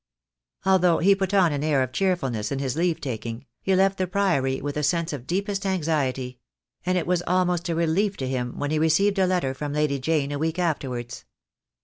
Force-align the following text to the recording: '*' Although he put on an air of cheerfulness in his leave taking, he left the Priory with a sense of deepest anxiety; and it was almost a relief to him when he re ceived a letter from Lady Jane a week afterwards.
'*' 0.35 0.65
Although 0.65 0.97
he 0.97 1.13
put 1.13 1.31
on 1.31 1.53
an 1.53 1.63
air 1.63 1.83
of 1.83 1.91
cheerfulness 1.91 2.51
in 2.51 2.57
his 2.57 2.75
leave 2.75 2.99
taking, 2.99 3.45
he 3.61 3.75
left 3.75 3.99
the 3.99 4.07
Priory 4.07 4.59
with 4.59 4.75
a 4.75 4.81
sense 4.81 5.13
of 5.13 5.27
deepest 5.27 5.63
anxiety; 5.63 6.39
and 6.83 6.97
it 6.97 7.05
was 7.05 7.21
almost 7.27 7.69
a 7.69 7.75
relief 7.75 8.17
to 8.17 8.27
him 8.27 8.57
when 8.57 8.71
he 8.71 8.79
re 8.79 8.89
ceived 8.89 9.19
a 9.19 9.27
letter 9.27 9.53
from 9.53 9.73
Lady 9.73 9.99
Jane 9.99 10.31
a 10.31 10.39
week 10.39 10.57
afterwards. 10.57 11.25